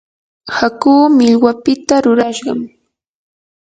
[0.55, 2.59] hakuu millwapita rurashqam.